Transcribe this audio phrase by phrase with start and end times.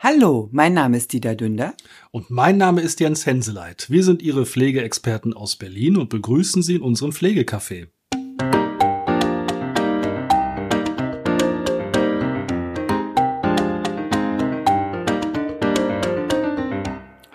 [0.00, 1.74] Hallo, mein Name ist Dieter Dünder.
[2.12, 3.90] Und mein Name ist Jens Henseleit.
[3.90, 7.88] Wir sind Ihre Pflegeexperten aus Berlin und begrüßen Sie in unserem Pflegecafé.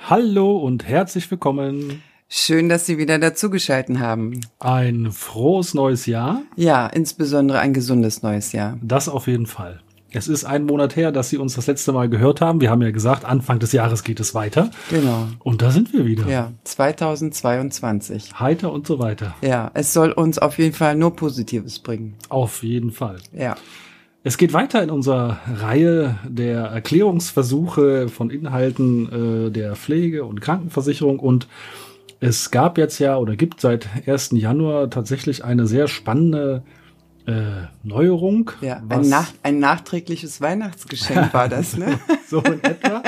[0.09, 2.01] Hallo und herzlich willkommen.
[2.29, 4.39] Schön, dass Sie wieder dazugeschalten haben.
[4.59, 6.43] Ein frohes neues Jahr.
[6.55, 8.79] Ja, insbesondere ein gesundes neues Jahr.
[8.81, 9.81] Das auf jeden Fall.
[10.15, 12.61] Es ist ein Monat her, dass Sie uns das letzte Mal gehört haben.
[12.61, 14.69] Wir haben ja gesagt, Anfang des Jahres geht es weiter.
[14.91, 15.27] Genau.
[15.39, 16.27] Und da sind wir wieder.
[16.27, 18.39] Ja, 2022.
[18.39, 19.35] Heiter und so weiter.
[19.41, 22.15] Ja, es soll uns auf jeden Fall nur Positives bringen.
[22.29, 23.17] Auf jeden Fall.
[23.35, 23.55] Ja.
[24.23, 31.19] Es geht weiter in unserer Reihe der Erklärungsversuche von Inhalten äh, der Pflege- und Krankenversicherung
[31.19, 31.47] und
[32.19, 34.29] es gab jetzt ja oder gibt seit 1.
[34.33, 36.63] Januar tatsächlich eine sehr spannende
[37.25, 38.51] äh, Neuerung.
[38.61, 41.99] Ja, ein, nach, ein nachträgliches Weihnachtsgeschenk war das, ne?
[42.27, 43.01] so in etwa.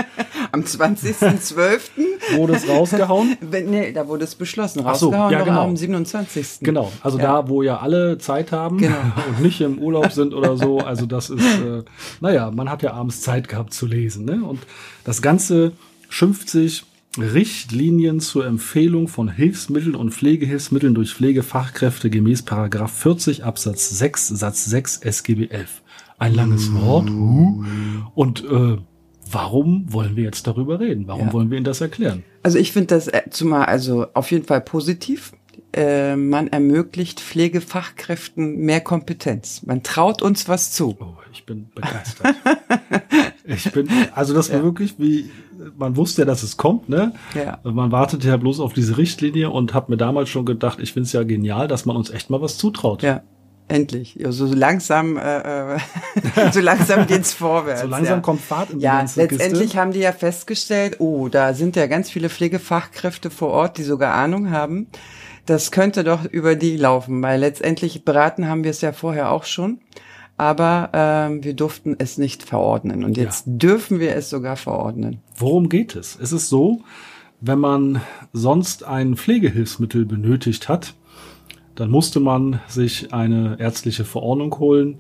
[0.52, 2.38] Am 20.12.
[2.38, 3.38] wurde es rausgehauen?
[3.52, 4.82] nee, da wurde es beschlossen.
[4.82, 5.64] Rausgehauen so, ja, genau.
[5.64, 6.60] am 27.
[6.62, 7.42] Genau, also ja.
[7.42, 8.96] da, wo ja alle Zeit haben genau.
[9.28, 10.80] und nicht im Urlaub sind oder so.
[10.80, 11.84] Also das ist, äh,
[12.22, 14.26] naja, man hat ja abends Zeit gehabt zu lesen.
[14.26, 14.44] Ne?
[14.44, 14.60] Und
[15.04, 15.74] das Ganze
[16.10, 16.86] schimpft sich
[17.18, 24.66] Richtlinien zur Empfehlung von Hilfsmitteln und Pflegehilfsmitteln durch Pflegefachkräfte gemäß Paragraph 40 Absatz 6 Satz
[24.66, 25.82] 6 SGB 11.
[26.18, 27.10] Ein langes Wort.
[28.16, 28.78] Und äh,
[29.30, 31.08] warum wollen wir jetzt darüber reden?
[31.08, 31.34] Warum ja.
[31.34, 32.24] wollen wir Ihnen das erklären?
[32.44, 35.34] Also ich finde das äh, zumal also auf jeden Fall positiv.
[35.74, 39.64] Äh, man ermöglicht Pflegefachkräften mehr Kompetenz.
[39.66, 40.96] Man traut uns was zu.
[41.00, 42.36] Oh, ich bin begeistert.
[43.48, 44.64] ich bin, also das war ja.
[44.64, 45.30] wirklich wie,
[45.78, 47.14] man wusste ja, dass es kommt, ne?
[47.34, 47.60] Ja.
[47.64, 51.08] Man wartete ja bloß auf diese Richtlinie und hat mir damals schon gedacht, ich finde
[51.08, 53.04] es ja genial, dass man uns echt mal was zutraut.
[53.04, 53.22] Ja.
[53.68, 54.14] Endlich.
[54.14, 55.80] Ja, so langsam, äh, äh
[56.52, 57.82] so langsam geht's vorwärts.
[57.82, 58.22] So langsam ja.
[58.22, 59.80] kommt Fahrt in die Ja, ganze letztendlich Kiste.
[59.80, 64.14] haben die ja festgestellt, oh, da sind ja ganz viele Pflegefachkräfte vor Ort, die sogar
[64.14, 64.88] Ahnung haben.
[65.48, 69.46] Das könnte doch über die laufen, weil letztendlich beraten haben wir es ja vorher auch
[69.46, 69.80] schon
[70.38, 73.04] aber ähm, wir durften es nicht verordnen.
[73.04, 73.54] Und jetzt ja.
[73.54, 75.20] dürfen wir es sogar verordnen.
[75.38, 76.18] Worum geht es?
[76.22, 76.82] Es ist so,
[77.42, 78.02] wenn man
[78.34, 80.94] sonst ein Pflegehilfsmittel benötigt hat,
[81.76, 85.00] dann musste man sich eine ärztliche Verordnung holen,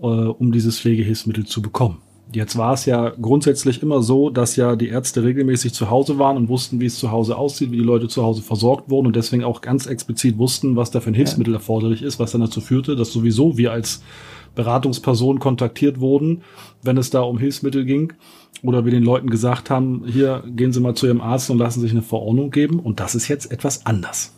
[0.00, 1.98] äh, um dieses Pflegehilfsmittel zu bekommen.
[2.32, 6.36] Jetzt war es ja grundsätzlich immer so, dass ja die Ärzte regelmäßig zu Hause waren
[6.36, 9.16] und wussten, wie es zu Hause aussieht, wie die Leute zu Hause versorgt wurden und
[9.16, 11.58] deswegen auch ganz explizit wussten, was da für ein Hilfsmittel ja.
[11.58, 14.02] erforderlich ist, was dann dazu führte, dass sowieso wir als
[14.54, 16.42] Beratungspersonen kontaktiert wurden,
[16.82, 18.12] wenn es da um Hilfsmittel ging.
[18.62, 21.80] Oder wir den Leuten gesagt haben, hier gehen Sie mal zu Ihrem Arzt und lassen
[21.80, 22.78] sich eine Verordnung geben.
[22.78, 24.32] Und das ist jetzt etwas anders.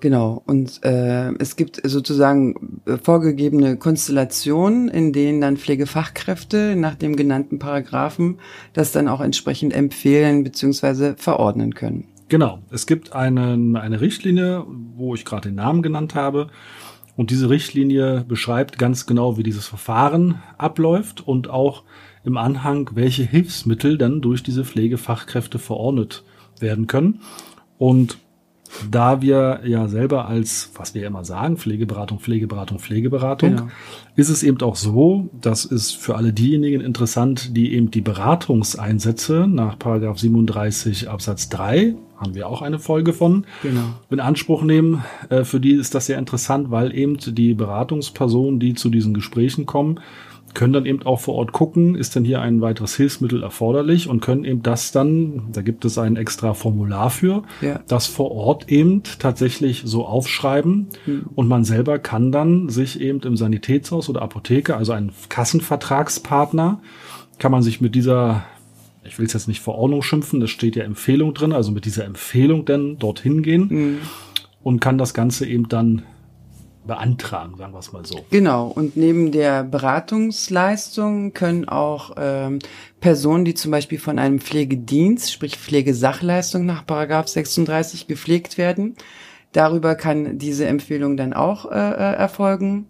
[0.00, 7.16] Genau, und äh, es gibt sozusagen äh, vorgegebene Konstellationen, in denen dann Pflegefachkräfte nach dem
[7.16, 8.38] genannten Paragraphen
[8.74, 11.14] das dann auch entsprechend empfehlen bzw.
[11.16, 12.04] verordnen können.
[12.28, 16.48] Genau, es gibt einen, eine Richtlinie, wo ich gerade den Namen genannt habe.
[17.18, 21.82] Und diese Richtlinie beschreibt ganz genau, wie dieses Verfahren abläuft und auch
[22.22, 26.22] im Anhang, welche Hilfsmittel dann durch diese Pflegefachkräfte verordnet
[26.60, 27.18] werden können.
[27.76, 28.18] Und
[28.88, 33.68] da wir ja selber als, was wir immer sagen, Pflegeberatung, Pflegeberatung, Pflegeberatung, genau.
[34.14, 39.48] ist es eben auch so, das ist für alle diejenigen interessant, die eben die Beratungseinsätze
[39.48, 43.94] nach Paragraph 37 Absatz 3, haben wir auch eine Folge von, genau.
[44.10, 45.04] in Anspruch nehmen.
[45.28, 49.66] Äh, für die ist das sehr interessant, weil eben die Beratungspersonen, die zu diesen Gesprächen
[49.66, 50.00] kommen,
[50.54, 54.20] können dann eben auch vor Ort gucken, ist denn hier ein weiteres Hilfsmittel erforderlich und
[54.20, 57.80] können eben das dann, da gibt es ein extra Formular für, ja.
[57.86, 61.26] das vor Ort eben tatsächlich so aufschreiben mhm.
[61.34, 66.80] und man selber kann dann sich eben im Sanitätshaus oder Apotheke, also ein Kassenvertragspartner,
[67.38, 68.44] kann man sich mit dieser
[69.08, 72.04] ich will es jetzt nicht Verordnung schimpfen, das steht ja Empfehlung drin, also mit dieser
[72.04, 73.98] Empfehlung dann dorthin gehen mhm.
[74.62, 76.02] und kann das Ganze eben dann
[76.86, 78.24] beantragen, sagen wir es mal so.
[78.30, 78.66] Genau.
[78.66, 82.58] Und neben der Beratungsleistung können auch ähm,
[83.00, 88.96] Personen, die zum Beispiel von einem Pflegedienst, sprich Pflegesachleistung nach Paragraph 36 gepflegt werden,
[89.52, 92.86] darüber kann diese Empfehlung dann auch äh, äh erfolgen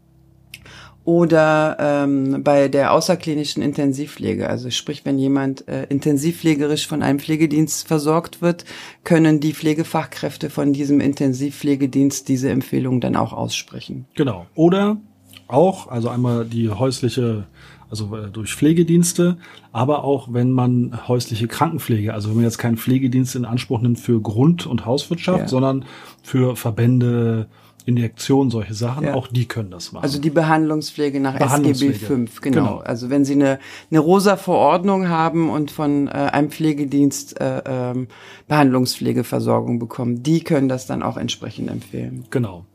[1.08, 4.46] oder ähm, bei der außerklinischen Intensivpflege.
[4.46, 8.66] Also sprich, wenn jemand äh, intensivpflegerisch von einem Pflegedienst versorgt wird,
[9.04, 14.04] können die Pflegefachkräfte von diesem Intensivpflegedienst diese Empfehlung dann auch aussprechen.
[14.16, 14.44] Genau.
[14.54, 14.98] Oder
[15.46, 17.46] auch, also einmal die häusliche,
[17.88, 19.38] also äh, durch Pflegedienste,
[19.72, 23.98] aber auch wenn man häusliche Krankenpflege, also wenn man jetzt keinen Pflegedienst in Anspruch nimmt
[23.98, 25.48] für Grund- und Hauswirtschaft, Ja.
[25.48, 25.86] sondern
[26.22, 27.48] für Verbände,
[27.88, 29.14] Injektion, solche Sachen, Ja.
[29.14, 30.02] auch die können das machen.
[30.04, 31.94] Also die Behandlungspflege nach Behandlungspflege.
[31.94, 32.56] SGB 5, genau.
[32.58, 32.76] Genau.
[32.78, 33.58] Also wenn Sie eine,
[33.90, 38.08] eine rosa Verordnung haben und von äh, einem Pflegedienst äh, ähm,
[38.46, 42.24] Behandlungspflegeversorgung bekommen, die können das dann auch entsprechend empfehlen.
[42.30, 42.66] Genau.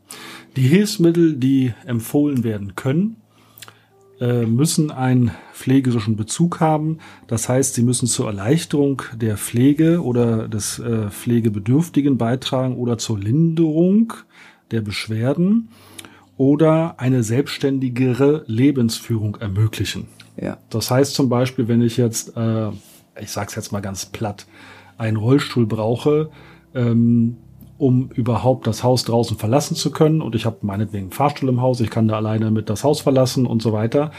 [0.56, 3.16] Die Hilfsmittel, die empfohlen werden können,
[4.20, 6.98] äh, müssen einen pflegerischen Bezug haben.
[7.26, 13.18] Das heißt, sie müssen zur Erleichterung der Pflege oder des äh, Pflegebedürftigen beitragen oder zur
[13.18, 14.12] Linderung
[14.70, 15.68] der Beschwerden
[16.36, 20.08] oder eine selbstständigere Lebensführung ermöglichen.
[20.36, 22.70] Ja, Das heißt zum Beispiel, wenn ich jetzt, äh,
[23.20, 24.46] ich sag's jetzt mal ganz platt,
[24.98, 26.30] einen Rollstuhl brauche,
[26.74, 27.36] ähm,
[27.78, 31.60] um überhaupt das Haus draußen verlassen zu können und ich habe meinetwegen einen Fahrstuhl im
[31.60, 34.12] Haus, ich kann da alleine mit das Haus verlassen und so weiter,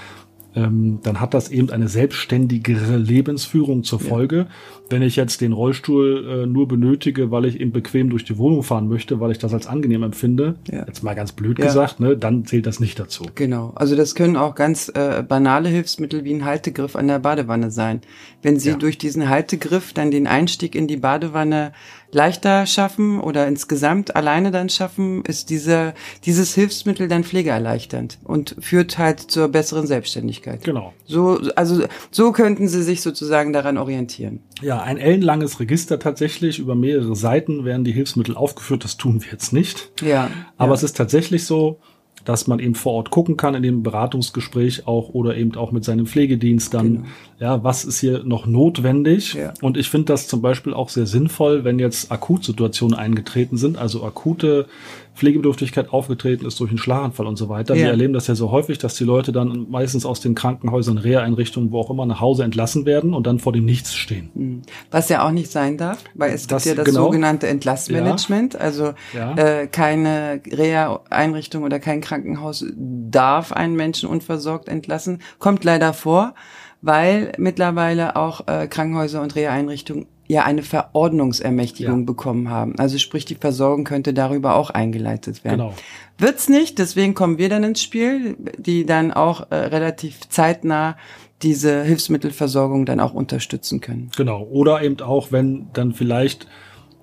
[0.56, 4.48] ähm, dann hat das eben eine selbstständigere Lebensführung zur Folge.
[4.90, 8.62] Wenn ich jetzt den Rollstuhl äh, nur benötige, weil ich eben bequem durch die Wohnung
[8.64, 10.86] fahren möchte, weil ich das als angenehm empfinde, Ja.
[10.88, 11.66] jetzt mal ganz blöd Ja.
[11.66, 13.26] gesagt, ne, dann zählt das nicht dazu.
[13.36, 13.72] genau.
[13.76, 18.02] Also das können auch ganz äh, banale Hilfsmittel wie ein Haltegriff an der Badewanne sein.
[18.42, 18.76] Wenn Sie Ja.
[18.76, 21.74] durch diesen Haltegriff dann den Einstieg in die Badewanne
[22.12, 25.94] leichter schaffen oder insgesamt alleine dann schaffen, ist diese,
[26.26, 30.64] dieses Hilfsmittel dann pflegeerleichternd und führt halt zur besseren Selbstständigkeit.
[30.64, 30.94] Genau.
[31.06, 34.40] So, also so könnten Sie sich sozusagen daran orientieren.
[34.62, 36.60] Ja, ein ellenlanges Register tatsächlich.
[36.60, 38.84] Über mehrere Seiten werden die Hilfsmittel aufgeführt.
[38.84, 39.92] Das tun wir jetzt nicht.
[40.02, 40.30] Ja.
[40.58, 40.76] Aber ja.
[40.76, 41.80] es ist tatsächlich so,
[42.26, 45.86] dass man eben vor Ort gucken kann in dem Beratungsgespräch auch oder eben auch mit
[45.86, 47.06] seinem Pflegedienst dann, Genau.
[47.40, 49.36] ja, was ist hier noch notwendig?
[49.36, 49.54] Ja.
[49.62, 54.04] Und ich finde das zum Beispiel auch sehr sinnvoll, wenn jetzt Akutsituationen eingetreten sind, also
[54.04, 54.66] akute
[55.16, 57.74] Pflegebedürftigkeit aufgetreten ist durch einen Schlaganfall und so weiter.
[57.76, 57.84] Ja.
[57.86, 61.72] Wir erleben das ja so häufig, dass die Leute dann meistens aus den Krankenhäusern, Reha-Einrichtungen,
[61.72, 64.30] wo auch immer, nach Hause entlassen werden und dann vor dem Nichts stehen.
[64.36, 64.62] Hm.
[64.92, 67.06] Was ja auch nicht sein darf, weil es Das- gibt ja das genau.
[67.06, 68.56] sogenannte Entlassmanagement.
[68.60, 69.36] Also Ja.
[69.36, 75.22] äh, keine Reha-Einrichtung oder kein Krankenhaus darf einen Menschen unversorgt entlassen.
[75.40, 76.34] Kommt leider vor,
[76.82, 82.06] weil mittlerweile auch äh, Krankenhäuser und Reha-Einrichtungen ja eine Verordnungsermächtigung Ja.
[82.06, 82.78] bekommen haben.
[82.80, 85.60] Also sprich, die Versorgung könnte darüber auch eingeleitet werden.
[85.60, 85.74] Genau.
[86.18, 90.98] Wird's nicht, deswegen kommen wir dann ins Spiel, die dann auch äh, relativ zeitnah
[91.42, 94.10] diese Hilfsmittelversorgung dann auch unterstützen können.
[94.18, 94.44] Genau.
[94.44, 96.48] Oder eben auch, wenn dann vielleicht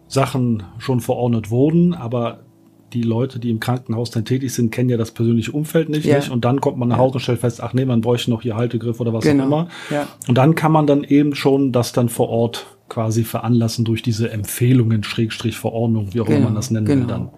[0.08, 2.40] Sachen schon verordnet wurden, aber
[2.92, 6.16] die Leute, die im Krankenhaus dann tätig sind, kennen ja das persönliche Umfeld nicht, Ja.
[6.16, 6.30] nicht?
[6.30, 8.54] Und dann kommt man nach Hause und stellt fest, ach nee, man bräuchte noch hier
[8.56, 9.44] Haltegriff oder was Genau.
[9.44, 9.68] auch immer.
[9.90, 10.08] Ja.
[10.28, 14.30] Und dann kann man dann eben schon das dann vor Ort quasi veranlassen durch diese
[14.30, 17.30] Empfehlungen, Schrägstrich Verordnung, wie auch immer man das nennen will dann.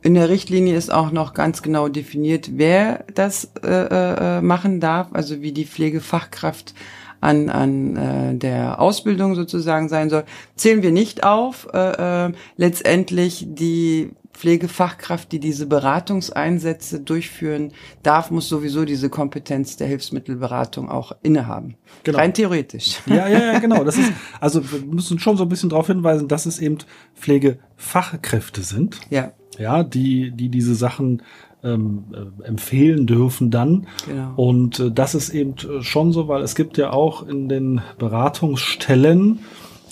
[0.00, 5.08] In der Richtlinie ist auch noch ganz genau definiert, wer das äh, äh, machen darf,
[5.12, 6.74] also wie die Pflegefachkraft
[7.20, 10.24] an, an äh, der Ausbildung sozusagen sein soll.
[10.54, 11.66] Zählen wir nicht auf.
[11.72, 17.72] Äh, äh, letztendlich die Pflegefachkraft, die diese Beratungseinsätze durchführen
[18.04, 21.76] darf, muss sowieso diese Kompetenz der Hilfsmittelberatung auch innehaben.
[22.04, 22.18] Genau.
[22.18, 23.00] Rein theoretisch.
[23.06, 23.82] Ja, ja, ja, genau.
[23.82, 26.78] Das ist, also wir müssen schon so ein bisschen darauf hinweisen, dass es eben
[27.16, 29.00] Pflegefachkräfte sind.
[29.10, 31.22] Ja, ja, die, die diese Sachen
[31.64, 33.88] ähm, äh, empfehlen dürfen dann.
[34.06, 34.34] Genau.
[34.36, 37.80] Und äh, das ist eben äh, schon so, weil es gibt ja auch in den
[37.98, 39.40] Beratungsstellen,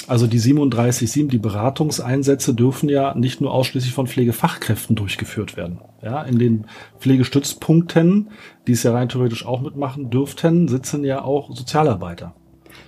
[0.09, 5.81] also die 37.7, die Beratungseinsätze dürfen ja nicht nur ausschließlich von Pflegefachkräften durchgeführt werden.
[6.03, 6.67] Ja, in den
[7.01, 8.31] Pflegestützpunkten,
[8.67, 12.35] die es ja rein theoretisch auch mitmachen dürften, sitzen ja auch Sozialarbeiter.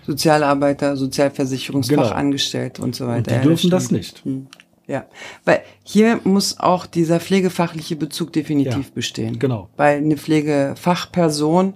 [0.06, 3.16] Sozialarbeiter, Sozialversicherungsfachangestellte und so weiter.
[3.18, 3.98] Und die Ja, dürfen das stimmt.
[3.98, 4.24] nicht.
[4.24, 4.46] Hm.
[4.86, 5.04] Ja,
[5.44, 9.38] weil hier muss auch dieser pflegefachliche Bezug definitiv Ja, bestehen.
[9.38, 9.68] genau.
[9.76, 11.74] Weil eine Pflegefachperson,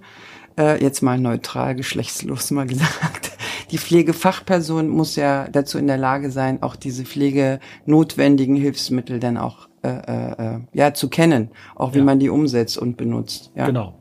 [0.58, 3.31] äh, jetzt mal neutral, geschlechtslos mal gesagt,
[3.72, 9.68] die Pflegefachperson muss ja dazu in der Lage sein, auch diese pflegenotwendigen Hilfsmittel dann auch
[9.82, 12.04] äh, äh, äh, ja zu kennen, auch wie Ja.
[12.04, 13.50] man die umsetzt und benutzt.
[13.56, 13.66] Ja.
[13.66, 13.94] Genau.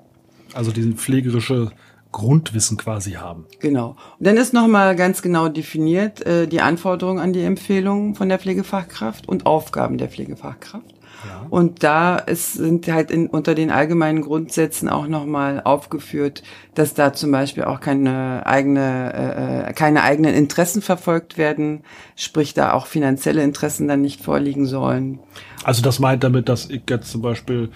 [0.53, 1.71] Also diesen pflegerische
[2.11, 3.45] Grundwissen quasi haben.
[3.59, 3.95] Genau.
[4.19, 8.37] Und dann ist nochmal ganz genau definiert äh, die Anforderungen an die Empfehlungen von der
[8.37, 10.93] Pflegefachkraft und Aufgaben der Pflegefachkraft.
[11.27, 11.45] Ja.
[11.49, 16.43] Und da ist, sind halt in, unter den allgemeinen Grundsätzen auch nochmal aufgeführt,
[16.75, 21.81] dass da zum Beispiel auch keine eigene, äh, keine eigenen Interessen verfolgt werden,
[22.15, 25.19] sprich da auch finanzielle Interessen dann nicht vorliegen sollen.
[25.63, 27.69] Also das meint damit, dass ich jetzt zum Beispiel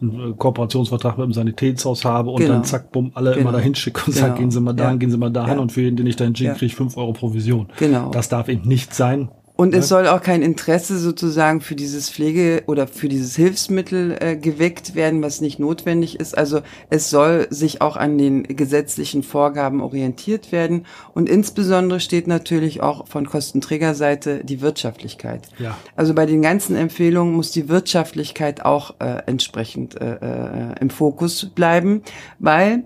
[0.00, 2.54] einen Kooperationsvertrag mit dem Sanitätshaus habe und Genau.
[2.54, 3.42] dann zack, bumm, alle Genau.
[3.42, 4.34] immer dahin schicke und Genau.
[4.34, 4.98] gehen Sie mal dahin, Ja.
[4.98, 5.60] gehen Sie mal dahin Ja.
[5.60, 6.54] und für jeden, den ich dahin schicke, Ja.
[6.54, 7.68] kriege ich fünf Euro Provision.
[7.78, 8.10] Genau.
[8.10, 9.28] Das darf eben nicht sein.
[9.62, 14.36] Und es soll auch kein Interesse sozusagen für dieses Pflege oder für dieses Hilfsmittel äh,
[14.36, 16.36] geweckt werden, was nicht notwendig ist.
[16.36, 20.84] Also es soll sich auch an den gesetzlichen Vorgaben orientiert werden.
[21.14, 25.42] Und insbesondere steht natürlich auch von Kostenträgerseite die Wirtschaftlichkeit.
[25.60, 25.78] Ja.
[25.94, 31.50] Also bei den ganzen Empfehlungen muss die Wirtschaftlichkeit auch äh, entsprechend äh, äh, im Fokus
[31.54, 32.02] bleiben,
[32.40, 32.82] weil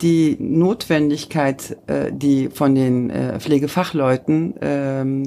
[0.00, 5.24] die Notwendigkeit, äh, die von den äh, Pflegefachleuten ähm,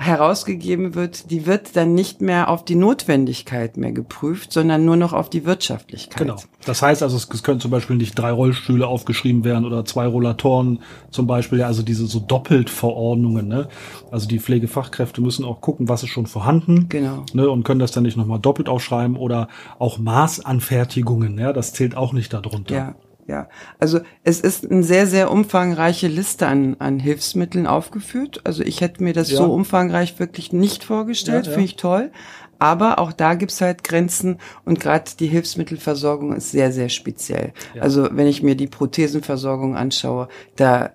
[0.00, 5.12] herausgegeben wird, die wird dann nicht mehr auf die Notwendigkeit mehr geprüft, sondern nur noch
[5.12, 6.18] auf die Wirtschaftlichkeit.
[6.18, 6.36] Genau.
[6.64, 10.06] Das heißt also, es, es können zum Beispiel nicht drei Rollstühle aufgeschrieben werden oder zwei
[10.06, 10.80] Rollatoren
[11.10, 13.48] zum Beispiel, ja, also diese so Doppeltverordnungen.
[13.48, 13.68] Ne?
[14.10, 17.24] Also die Pflegefachkräfte müssen auch gucken, was ist schon vorhanden Genau.
[17.32, 21.96] ne, und können das dann nicht nochmal doppelt aufschreiben oder auch Maßanfertigungen, ja, das zählt
[21.96, 22.74] auch nicht darunter.
[22.74, 22.94] Ja,
[23.30, 23.48] ja.
[23.78, 28.40] Also es ist eine sehr, sehr umfangreiche Liste an, an Hilfsmitteln aufgeführt.
[28.44, 29.38] Also ich hätte mir das Ja.
[29.38, 31.54] so umfangreich wirklich nicht vorgestellt, Ja, ja.
[31.54, 32.10] finde ich toll.
[32.58, 37.54] Aber auch da gibt's halt Grenzen und gerade die Hilfsmittelversorgung ist sehr, sehr speziell.
[37.80, 40.90] Also wenn ich mir die Prothesenversorgung anschaue, da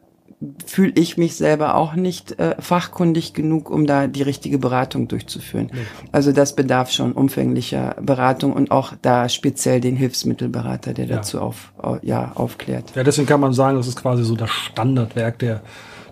[0.66, 5.70] fühle ich mich selber auch nicht äh, fachkundig genug, um da die richtige Beratung durchzuführen.
[6.12, 11.16] Also das bedarf schon umfänglicher Beratung und auch da speziell den Hilfsmittelberater, der Ja.
[11.18, 12.96] dazu auf, au- ja, aufklärt.
[12.96, 15.62] Ja, deswegen kann man sagen, das ist quasi so das Standardwerk der,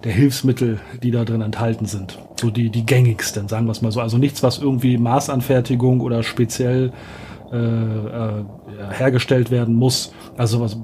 [0.03, 2.19] der Hilfsmittel, die da drin enthalten sind.
[2.39, 4.01] So die, die gängigsten, sagen wir es mal so.
[4.01, 6.91] Also nichts, was irgendwie Maßanfertigung oder speziell
[7.51, 8.43] äh, äh,
[8.91, 10.13] hergestellt werden muss.
[10.37, 10.77] Also was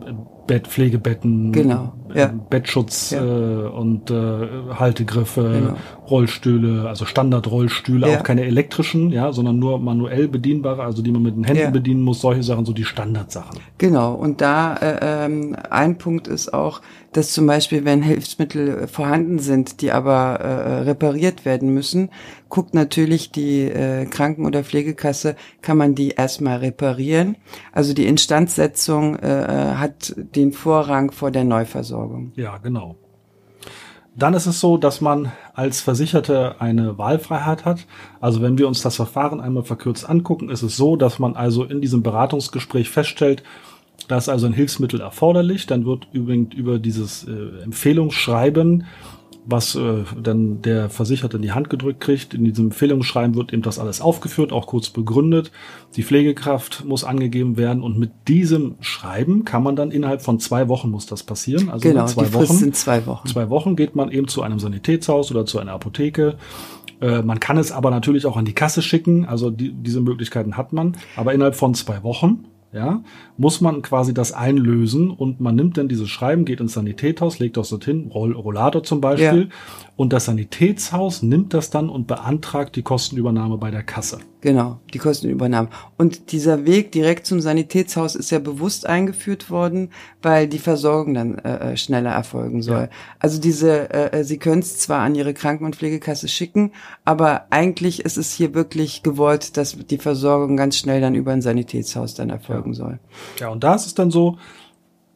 [0.48, 2.34] Bett, Pflegebetten, Genau, ja.
[2.50, 3.24] Bettschutz Ja.
[3.24, 5.76] äh, und äh, Haltegriffe, Genau.
[6.10, 8.18] Rollstühle, also Standardrollstühle, Ja.
[8.20, 12.02] auch keine elektrischen, ja, sondern nur manuell bedienbare, also die man mit den Händen bedienen
[12.02, 13.60] muss, solche Sachen, so die Standardsachen.
[13.78, 16.82] Genau, und da äh, ähm, ein Punkt ist auch,
[17.12, 22.10] dass zum Beispiel, wenn Hilfsmittel vorhanden sind, die aber äh, repariert werden müssen,
[22.50, 27.36] guckt natürlich die äh, Kranken- oder Pflegekasse, kann man die erstmal reparieren.
[27.80, 32.34] Also die Instandsetzung äh, äh, hat den Vorrang vor der Neuversorgung.
[32.36, 32.98] Ja, genau.
[34.18, 37.88] Dann ist es so, dass man als Versicherte eine Wahlfreiheit hat.
[38.20, 41.64] Also wenn wir uns das Verfahren einmal verkürzt angucken, ist es so, dass man also
[41.64, 43.44] in diesem Beratungsgespräch feststellt,
[44.10, 45.66] da ist also ein Hilfsmittel erforderlich.
[45.66, 48.88] Dann wird übrigens über dieses äh, Empfehlungsschreiben,
[49.50, 53.62] was äh, dann der Versicherte in die Hand gedrückt kriegt, in diesem Empfehlungsschreiben wird eben
[53.62, 55.52] das alles aufgeführt, auch kurz begründet.
[55.96, 60.68] Die Pflegekraft muss angegeben werden und mit diesem Schreiben kann man dann innerhalb von zwei
[60.68, 61.70] Wochen muss das passieren.
[61.70, 63.28] Also Genau, zwei die Frist Wochen sind zwei Wochen.
[63.28, 66.36] zwei Wochen geht man eben zu einem Sanitätshaus oder zu einer Apotheke.
[67.02, 69.26] Äh, man kann es aber natürlich auch an die Kasse schicken.
[69.26, 70.98] Also die, diese Möglichkeiten hat man.
[71.16, 73.02] Aber innerhalb von zwei Wochen, ja,
[73.38, 77.58] muss man quasi das einlösen und man nimmt dann dieses Schreiben, geht ins Sanitätshaus, legt
[77.58, 79.50] das dorthin, Roll Rollator zum Beispiel.
[79.96, 84.20] Und das Sanitätshaus nimmt das dann und beantragt die Kostenübernahme bei der Kasse.
[84.42, 85.68] Genau, die Kostenübernahme.
[85.98, 89.90] Und dieser Weg direkt zum Sanitätshaus ist ja bewusst eingeführt worden,
[90.22, 92.84] weil die Versorgung dann äh, äh, schneller erfolgen soll.
[92.84, 92.90] Ja.
[93.20, 96.72] Also diese, äh, äh, Sie können es zwar an Ihre Kranken- und Pflegekasse schicken,
[97.04, 101.42] aber eigentlich ist es hier wirklich gewollt, dass die Versorgung ganz schnell dann über ein
[101.42, 103.00] Sanitätshaus dann erfolgen soll.
[103.40, 104.38] Ja, und da ist es dann so,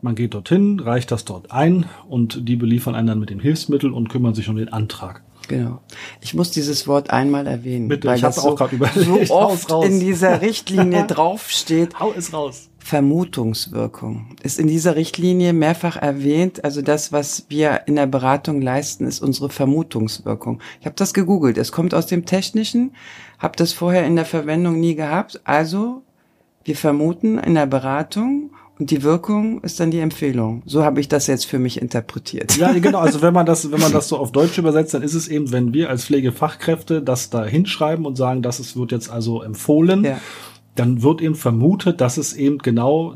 [0.01, 3.93] man geht dorthin, reicht das dort ein und die beliefern einen dann mit dem Hilfsmittel
[3.93, 5.23] und kümmern sich um den Antrag.
[5.47, 5.81] Genau.
[6.21, 9.27] Ich muss dieses Wort einmal erwähnen, Bitte, weil ich das auch so, überlegt.
[9.27, 11.99] so oft in dieser Richtlinie draufsteht.
[11.99, 12.69] Hau es raus.
[12.83, 16.65] Vermutungswirkung ist in dieser Richtlinie mehrfach erwähnt.
[16.65, 20.59] Also das, was wir in der Beratung leisten, ist unsere Vermutungswirkung.
[20.81, 21.57] Ich habe das gegoogelt.
[21.57, 22.93] Es kommt aus dem Technischen,
[23.39, 25.39] habe das vorher in der Verwendung nie gehabt.
[25.45, 26.03] Also
[26.65, 30.63] wir vermuten in der Beratung und die Wirkung ist dann die Empfehlung.
[30.65, 32.57] So habe ich das jetzt für mich interpretiert.
[32.57, 32.99] Ja, genau.
[32.99, 35.51] Also wenn man das, wenn man das so auf Deutsch übersetzt, dann ist es eben,
[35.51, 40.03] wenn wir als Pflegefachkräfte das da hinschreiben und sagen, das ist, wird jetzt also empfohlen,
[40.03, 40.19] Ja.
[40.75, 43.15] Dann wird eben vermutet, dass es eben genau,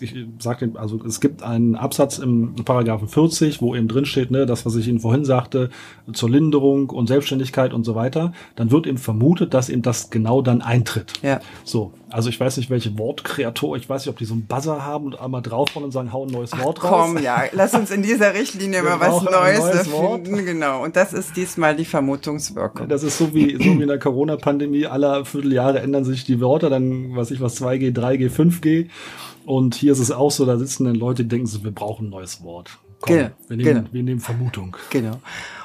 [0.00, 4.44] ich sage, also es gibt einen Absatz im Paragraphen 40, wo eben drin steht, ne,
[4.44, 5.70] das, was ich Ihnen vorhin sagte,
[6.12, 10.42] zur Linderung und Selbstständigkeit und so weiter, dann wird eben vermutet, dass eben das genau
[10.42, 11.14] dann eintritt.
[11.22, 11.40] Ja.
[11.64, 14.84] So, also ich weiß nicht, welche Wortkreator, ich weiß nicht, ob die so einen Buzzer
[14.84, 17.10] haben und einmal draufhauen und sagen, hau ein neues Wort raus.
[17.12, 20.44] Komm, ja, lass uns in dieser Richtlinie mal was Neues neues erfinden.
[20.44, 20.82] Genau.
[20.82, 22.88] Und das ist diesmal die Vermutungswirkung.
[22.88, 24.86] Das ist so wie, so wie in der Corona-Pandemie.
[24.86, 28.88] Alle Vierteljahre ändern sich die Wörter, dann, was ich was, 2G, 3G, 5G.
[29.44, 32.06] Und hier ist es auch so, da sitzen dann Leute, die denken so, wir brauchen
[32.06, 32.78] ein neues Wort.
[33.00, 33.88] Komm, Genau, wir, nehmen, genau.
[33.92, 34.76] wir nehmen Vermutung.
[34.90, 35.20] Genau.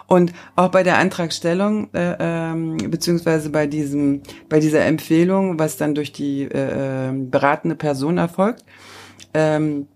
[0.08, 5.96] Und auch bei der Antragstellung äh, ähm, beziehungsweise bei diesem, bei dieser Empfehlung, was dann
[5.96, 8.64] durch die äh, ähm, beratende Person erfolgt,
[9.34, 9.88] ähm,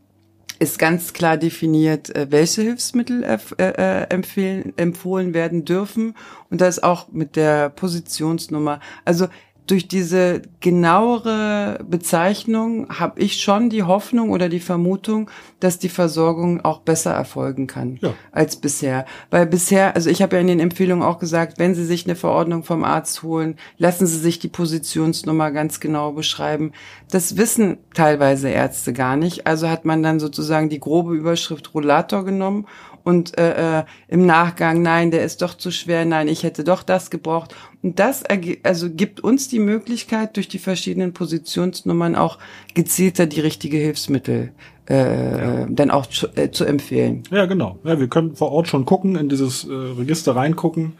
[0.60, 6.16] ist ganz klar definiert, äh, welche Hilfsmittel äh, äh, empfehlen, empfohlen werden dürfen.
[6.50, 8.80] Und das auch mit der Positionsnummer.
[9.06, 9.28] Also
[9.68, 16.64] durch diese genauere Bezeichnung habe ich schon die Hoffnung oder die Vermutung, dass die Versorgung
[16.64, 18.14] auch besser erfolgen kann ja.
[18.32, 19.06] als bisher.
[19.30, 22.16] Weil bisher, also ich habe ja in den Empfehlungen auch gesagt, wenn Sie sich eine
[22.16, 26.72] Verordnung vom Arzt holen, lassen Sie sich die Positionsnummer ganz genau beschreiben.
[27.12, 29.48] Das wissen teilweise Ärzte gar nicht.
[29.48, 32.68] Also hat man dann sozusagen die grobe Überschrift Rollator genommen
[33.08, 36.84] und äh, äh, im Nachgang, nein, der ist doch zu schwer, nein, ich hätte doch
[36.84, 37.56] das gebraucht.
[37.82, 38.26] Und das
[38.64, 42.38] also gibt uns die Möglichkeit, durch die verschiedenen Positionsnummern auch
[42.74, 44.52] gezielter die richtige Hilfsmittel
[44.90, 45.68] äh, ja.
[45.70, 47.24] dann auch zu, äh, zu empfehlen.
[47.32, 47.80] Ja, genau.
[47.86, 50.92] Ja, wir können vor Ort schon gucken, in dieses äh, Register reingucken.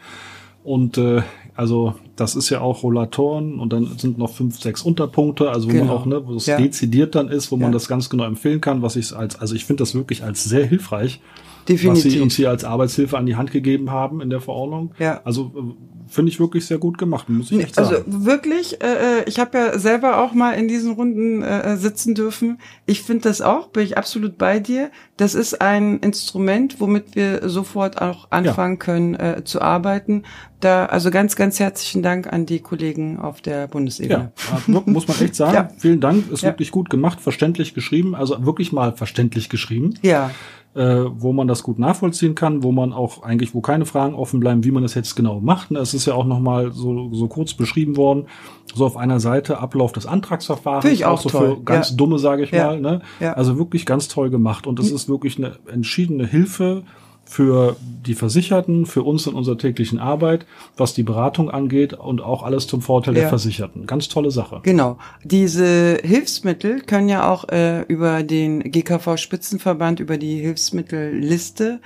[0.64, 1.20] Und äh,
[1.54, 5.72] also das ist ja auch Rollatoren und dann sind noch fünf, sechs Unterpunkte, also wo
[5.72, 5.84] genau.
[5.84, 6.56] man auch, ne, wo es ja.
[6.56, 7.64] dezidiert dann ist, wo ja.
[7.64, 10.44] man das ganz genau empfehlen kann, was ich als, also ich finde das wirklich als
[10.44, 11.20] sehr hilfreich.
[11.68, 12.04] Definitiv.
[12.04, 14.92] Was sie uns hier als Arbeitshilfe an die Hand gegeben haben in der Verordnung.
[14.98, 15.20] Ja.
[15.24, 18.04] Also äh, finde ich wirklich sehr gut gemacht, muss ich echt also sagen.
[18.06, 22.14] Also wirklich, äh, äh, ich habe ja selber auch mal in diesen Runden äh, sitzen
[22.14, 22.58] dürfen.
[22.86, 24.90] Ich finde das auch, bin ich absolut bei dir.
[25.16, 28.78] Das ist ein Instrument, womit wir sofort auch anfangen ja.
[28.78, 30.22] können äh, zu arbeiten.
[30.60, 34.32] Da also ganz, ganz herzlichen Dank an die Kollegen auf der Bundesebene.
[34.66, 35.54] Ja, muss man echt sagen.
[35.54, 35.68] ja.
[35.78, 36.48] Vielen Dank, ist ja.
[36.48, 39.94] wirklich gut gemacht, verständlich geschrieben, also wirklich mal verständlich geschrieben.
[40.02, 40.30] Ja
[40.74, 44.38] äh, wo man das gut nachvollziehen kann, wo man auch eigentlich, wo keine Fragen offen
[44.38, 45.70] bleiben, wie man das jetzt genau macht.
[45.72, 48.26] Es ist ja auch nochmal so, so kurz beschrieben worden,
[48.74, 50.82] so auf einer Seite Ablauf des Antragsverfahrens.
[50.82, 51.56] Finde ich auch, auch so toll.
[51.56, 51.96] für ganz ja.
[51.96, 52.80] dumme, sage ich mal.
[52.80, 53.00] Ne?
[53.18, 53.32] Ja.
[53.32, 54.96] Also wirklich ganz toll gemacht und es hm.
[54.96, 56.84] ist wirklich eine entschiedene Hilfe
[57.28, 60.46] für die Versicherten, für uns in unserer täglichen Arbeit,
[60.78, 63.20] was die Beratung angeht und auch alles zum Vorteil ja.
[63.20, 63.86] der Versicherten.
[63.86, 64.60] Ganz tolle Sache.
[64.62, 64.96] Genau.
[65.24, 71.80] Diese Hilfsmittel können ja auch äh, über den GKV Spitzenverband, über die Hilfsmittelliste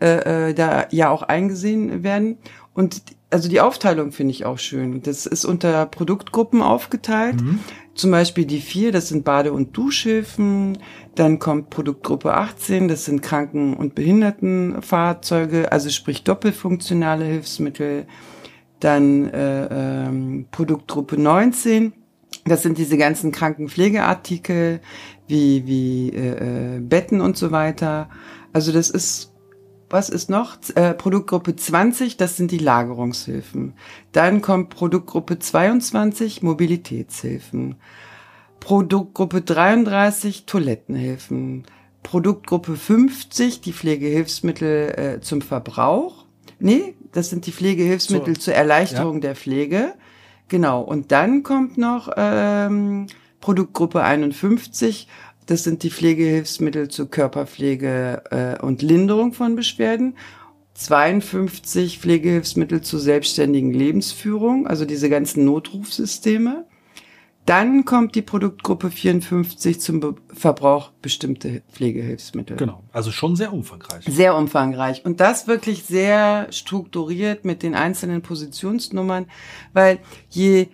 [0.00, 2.38] äh, äh, da ja auch eingesehen werden.
[2.74, 5.02] Und also die Aufteilung finde ich auch schön.
[5.02, 7.40] Das ist unter Produktgruppen aufgeteilt.
[7.40, 7.60] Mhm.
[7.98, 10.78] Zum Beispiel die vier, das sind Bade- und Duschhilfen.
[11.16, 18.06] Dann kommt Produktgruppe 18, das sind Kranken- und Behindertenfahrzeuge, also sprich doppelfunktionale Hilfsmittel.
[18.78, 21.92] Dann äh, ähm, Produktgruppe 19,
[22.44, 24.78] das sind diese ganzen Krankenpflegeartikel
[25.26, 28.10] wie, wie äh, äh Betten und so weiter.
[28.52, 29.32] Also das ist
[29.90, 30.56] was ist noch?
[30.74, 33.74] Äh, Produktgruppe 20, das sind die Lagerungshilfen.
[34.12, 37.76] Dann kommt Produktgruppe 22, Mobilitätshilfen.
[38.60, 41.64] Produktgruppe 33 Toilettenhilfen.
[42.02, 46.24] Produktgruppe 50 die Pflegehilfsmittel äh, zum Verbrauch.
[46.58, 49.20] Nee, das sind die Pflegehilfsmittel so, zur Erleichterung ja.
[49.20, 49.94] der Pflege.
[50.48, 50.82] Genau.
[50.82, 53.06] Und dann kommt noch ähm,
[53.40, 55.08] Produktgruppe 51.
[55.48, 60.14] Das sind die Pflegehilfsmittel zur Körperpflege äh, und Linderung von Beschwerden.
[60.74, 66.66] 52 Pflegehilfsmittel zur selbstständigen Lebensführung, also diese ganzen Notrufsysteme.
[67.46, 72.58] Dann kommt die Produktgruppe 54 zum Be Verbrauch bestimmte Pflegehilfsmittel.
[72.58, 74.04] Genau, also schon sehr umfangreich.
[74.04, 75.06] Sehr umfangreich.
[75.06, 79.24] Und das wirklich sehr strukturiert mit den einzelnen Positionsnummern,
[79.72, 80.68] weil je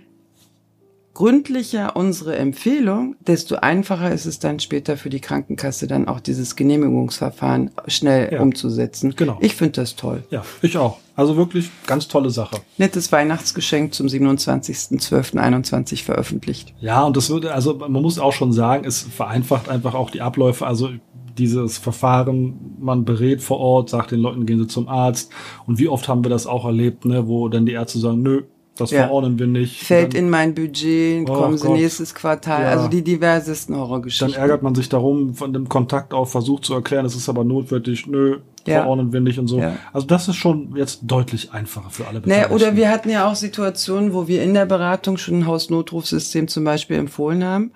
[1.15, 6.57] gründlicher unsere Empfehlung, desto einfacher ist es dann später für die Krankenkasse dann auch dieses
[6.57, 8.41] Genehmigungsverfahren schnell ja.
[8.41, 9.15] umzusetzen.
[9.17, 9.39] Genau.
[9.41, 10.25] Ich finde das toll.
[10.31, 10.99] Ja, ich auch.
[11.17, 12.57] Also wirklich ganz tolle Sache.
[12.77, 16.75] Nettes Weihnachtsgeschenk zum 27.12.21 veröffentlicht.
[16.81, 20.23] Ja, und das würde, also man muss auch schon sagen, es vereinfacht einfach auch die
[20.23, 20.67] Abläufe.
[20.67, 20.91] Also
[21.39, 25.31] dieses Verfahren, man berät vor Ort, sagt den Leuten, gehen sie zum Arzt.
[25.67, 28.43] Und wie oft haben wir das auch erlebt, ne, wo dann die Ärzte sagen, nö,
[28.77, 29.05] das ja.
[29.05, 29.83] verordnen wir nicht.
[29.83, 31.77] Fällt dann, in mein Budget, oh kommen Sie Gott.
[31.77, 32.63] nächstes Quartal.
[32.63, 32.71] Ja.
[32.71, 34.33] Also die diversesten Horrorgeschichten.
[34.33, 37.45] Dann ärgert man sich darum, von dem Kontakt auf versucht zu erklären, es ist aber
[37.45, 38.81] notwendig, nö, ja.
[38.81, 39.61] verordnen wir nicht und so.
[39.61, 39.77] Ja.
[39.93, 42.51] Also das ist schon jetzt deutlich einfacher für alle Beteiligten.
[42.51, 46.49] Nee, oder wir hatten ja auch Situationen, wo wir in der Beratung schon ein Hausnotrufsystem
[46.49, 47.71] zum Beispiel empfohlen haben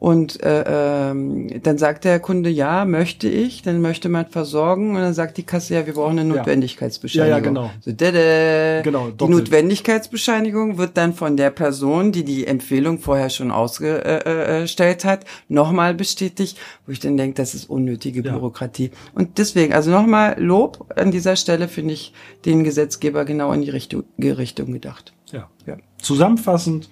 [0.00, 0.64] und äh,
[1.10, 5.36] ähm, dann sagt der Kunde, ja, möchte ich, dann möchte man versorgen und dann sagt
[5.36, 7.30] die Kasse, ja, wir brauchen eine Notwendigkeitsbescheinigung.
[7.30, 7.70] Ja, ja, genau.
[7.80, 8.80] So, dada.
[8.80, 15.26] genau die Notwendigkeitsbescheinigung wird dann von der Person, die die Empfehlung vorher schon ausgestellt hat,
[15.48, 18.32] nochmal bestätigt, wo ich dann denke, das ist unnötige ja.
[18.32, 18.92] Bürokratie.
[19.14, 22.14] Und deswegen, also nochmal Lob an dieser Stelle finde ich
[22.46, 25.12] den Gesetzgeber genau in die Richtung, Richtung gedacht.
[25.30, 25.50] Ja.
[25.66, 25.76] ja.
[26.00, 26.88] Zusammenfassend,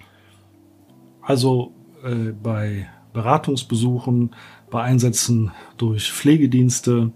[1.23, 4.31] also äh, bei Beratungsbesuchen,
[4.69, 7.11] bei Einsätzen durch Pflegedienste,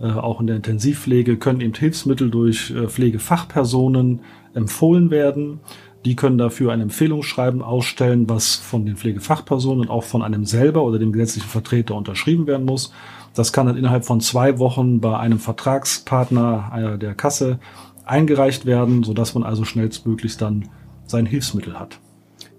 [0.00, 4.20] äh, auch in der Intensivpflege können eben Hilfsmittel durch äh, Pflegefachpersonen
[4.52, 5.60] empfohlen werden.
[6.04, 10.82] Die können dafür ein Empfehlungsschreiben ausstellen, was von den Pflegefachpersonen und auch von einem selber
[10.82, 12.92] oder dem gesetzlichen Vertreter unterschrieben werden muss.
[13.34, 17.60] Das kann dann innerhalb von zwei Wochen bei einem Vertragspartner der Kasse
[18.04, 20.68] eingereicht werden, sodass man also schnellstmöglichst dann
[21.06, 22.00] sein Hilfsmittel hat.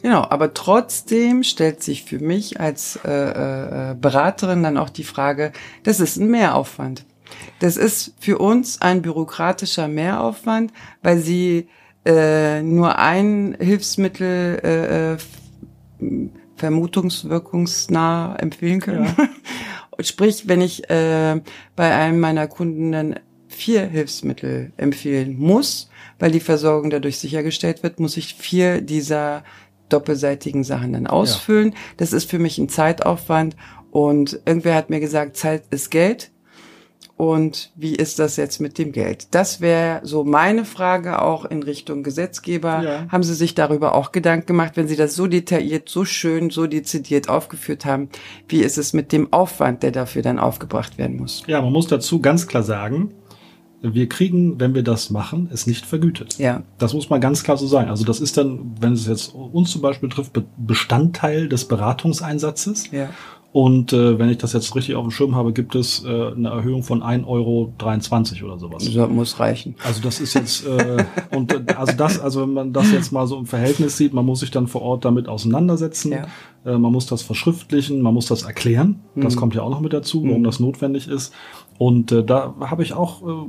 [0.04, 5.54] Genau, aber trotzdem stellt sich für mich als äh, äh, Beraterin dann auch die Frage,
[5.84, 7.06] das ist ein Mehraufwand.
[7.60, 11.70] Das ist für uns ein bürokratischer Mehraufwand, weil sie
[12.06, 15.18] äh, nur ein Hilfsmittel äh, äh
[16.58, 19.06] vermutungswirkungsnah empfehlen können.
[19.18, 19.30] Ja.
[20.04, 21.42] Sprich, wenn ich äh,
[21.76, 25.90] bei einem meiner Kunden dann vier Hilfsmittel empfehlen muss,
[26.20, 29.44] weil die Versorgung dadurch sichergestellt wird, muss ich vier dieser
[29.94, 31.72] doppelseitigen Sachen dann ausfüllen.
[31.72, 31.78] Ja.
[31.98, 33.56] Das ist für mich ein Zeitaufwand
[33.92, 36.32] und irgendwer hat mir gesagt, Zeit ist Geld.
[37.16, 39.28] Und wie ist das jetzt mit dem Geld?
[39.36, 42.82] Das wäre so meine Frage auch in Richtung Gesetzgeber.
[42.82, 43.06] Ja.
[43.10, 46.66] Haben Sie sich darüber auch Gedanken gemacht, wenn Sie das so detailliert, so schön, so
[46.66, 48.10] dezidiert aufgeführt haben?
[48.48, 51.44] Wie ist es mit dem Aufwand, der dafür dann aufgebracht werden muss?
[51.46, 53.12] Ja, man muss dazu ganz klar sagen,
[53.84, 56.38] wir kriegen, wenn wir das machen, es nicht vergütet.
[56.40, 56.64] Ja.
[56.78, 57.90] Das muss man ganz klar so sagen.
[57.90, 62.92] Also das ist dann, wenn es jetzt uns zum Beispiel trifft, Bestandteil des Beratungseinsatzes.
[62.92, 63.10] Ja.
[63.54, 66.50] Und äh, wenn ich das jetzt richtig auf dem Schirm habe, gibt es äh, eine
[66.50, 67.74] Erhöhung von 1,23 Euro
[68.46, 68.92] oder sowas.
[68.92, 69.76] Das muss reichen.
[69.84, 73.28] Also das ist jetzt, äh, und äh, also das, also wenn man das jetzt mal
[73.28, 76.14] so im Verhältnis sieht, man muss sich dann vor Ort damit auseinandersetzen.
[76.14, 76.26] Ja.
[76.66, 79.02] Äh, man muss das verschriftlichen, man muss das erklären.
[79.16, 79.40] Das mhm.
[79.40, 80.46] kommt ja auch noch mit dazu, warum mhm.
[80.46, 81.32] das notwendig ist.
[81.78, 83.48] Und äh, da habe ich auch äh,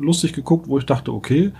[0.00, 1.52] lustig geguckt, wo ich dachte, okay,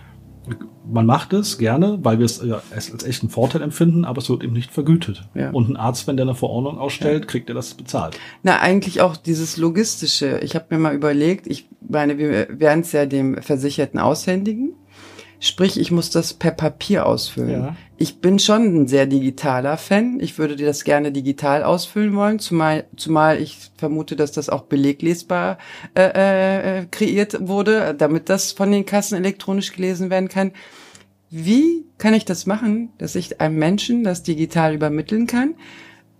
[0.87, 4.45] man macht es gerne, weil wir es ja, als echten Vorteil empfinden, aber es wird
[4.45, 5.23] eben nicht vergütet.
[5.35, 5.51] Ja.
[5.51, 7.27] Und ein Arzt, wenn der eine Verordnung ausstellt, ja.
[7.27, 8.19] kriegt er das bezahlt.
[8.43, 10.40] Na, eigentlich auch dieses Logistische.
[10.43, 14.75] Ich habe mir mal überlegt, ich meine, wir werden es ja dem Versicherten aushändigen.
[15.44, 17.50] Sprich, ich muss das per Papier ausfüllen.
[17.50, 17.76] Ja.
[17.98, 20.18] Ich bin schon ein sehr digitaler Fan.
[20.18, 24.62] Ich würde dir das gerne digital ausfüllen wollen, zumal, zumal ich vermute, dass das auch
[24.62, 25.59] beleglesbar
[25.94, 30.52] äh, äh, kreiert wurde, damit das von den Kassen elektronisch gelesen werden kann.
[31.28, 35.57] Wie kann ich das machen, dass ich einem Menschen das digital übermitteln kann?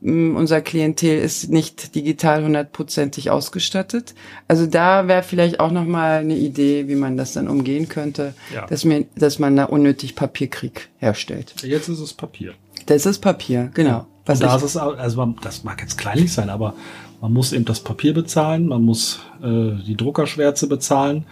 [0.05, 4.15] Unser Klientel ist nicht digital hundertprozentig ausgestattet.
[4.47, 8.35] Also da wäre vielleicht auch noch mal eine Idee, wie man das dann umgehen könnte,
[8.55, 8.67] ja.
[8.67, 11.55] dass, mir, dass man da unnötig Papierkrieg herstellt.
[11.63, 12.53] Jetzt ist es Papier.
[12.85, 14.07] Das ist Papier, genau.
[14.27, 16.75] Was da ist es, also man, das mag jetzt kleinlich sein, aber
[17.23, 21.25] man muss eben das Papier bezahlen, man muss äh, die Druckerschwärze bezahlen.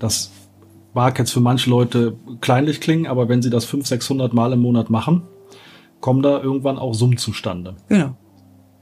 [0.00, 0.32] Das
[0.92, 4.60] mag jetzt für manche Leute kleinlich klingen, aber wenn sie das 500, 600 Mal im
[4.60, 5.22] Monat machen,
[6.00, 7.76] kommen da irgendwann auch Summen zustande.
[7.88, 8.16] Genau.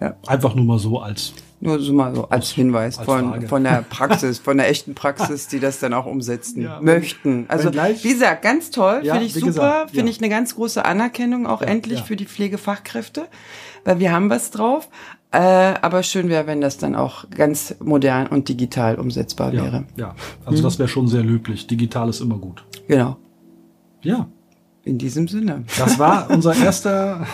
[0.00, 0.14] Ja.
[0.26, 3.82] Einfach nur mal so als nur so mal so als Hinweis als von, von der
[3.88, 7.46] Praxis, von der echten Praxis, die das dann auch umsetzen ja, möchten.
[7.48, 10.10] Also wie gesagt, ganz toll, ja, finde ich super, finde ja.
[10.10, 13.26] ich eine ganz große Anerkennung auch endlich für die Pflegefachkräfte,
[13.84, 14.88] weil wir haben was drauf.
[15.32, 19.84] Äh, aber schön wäre, wenn das dann auch ganz modern und digital umsetzbar wäre.
[19.96, 20.64] Ja, also hm.
[20.64, 21.66] das wäre schon sehr löblich.
[21.66, 22.64] Digital ist immer gut.
[22.86, 23.16] Genau.
[24.02, 24.28] Ja,
[24.86, 25.64] in diesem Sinne.
[25.76, 27.26] Das war unser erster,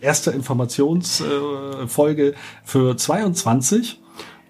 [0.00, 4.00] erste Informationsfolge äh, für 22.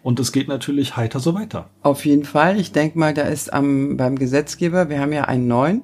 [0.03, 1.69] Und es geht natürlich heiter so weiter.
[1.83, 2.59] Auf jeden Fall.
[2.59, 5.83] Ich denke mal, da ist am, beim Gesetzgeber, wir haben ja einen neuen,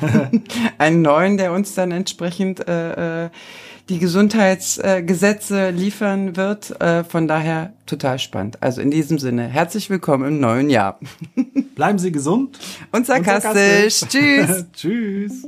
[0.78, 3.30] einen neuen, der uns dann entsprechend äh, äh,
[3.88, 6.80] die Gesundheitsgesetze äh, liefern wird.
[6.80, 8.60] Äh, von daher total spannend.
[8.60, 10.98] Also in diesem Sinne, herzlich willkommen im neuen Jahr.
[11.76, 12.58] Bleiben Sie gesund
[12.90, 14.02] und sarkastisch.
[14.02, 14.10] Und sarkastisch.
[14.10, 14.66] Tschüss.
[14.72, 15.46] Tschüss.